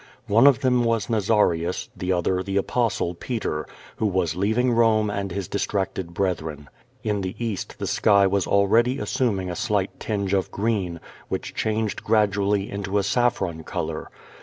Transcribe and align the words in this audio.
One 0.25 0.47
of 0.47 0.61
them 0.61 0.83
was 0.83 1.11
Nazarius, 1.11 1.89
the 1.95 2.11
other 2.11 2.41
the 2.41 2.57
Apostle, 2.57 3.13
Peter, 3.13 3.67
who 3.97 4.07
was 4.07 4.33
leaving 4.35 4.71
Rome 4.71 5.11
and 5.11 5.29
his 5.31 5.47
distracted 5.47 6.11
brethren. 6.11 6.69
In 7.03 7.21
the 7.21 7.35
East 7.37 7.77
the 7.77 7.85
sky 7.85 8.25
was 8.25 8.47
already 8.47 8.97
assuming 8.97 9.51
a 9.51 9.55
slight 9.55 9.99
tinge 9.99 10.33
of 10.33 10.49
green, 10.49 10.99
which 11.27 11.53
changed 11.53 12.03
gradually 12.03 12.67
into 12.67 12.97
a 12.97 13.03
saffron 13.03 13.63
color. 13.63 14.09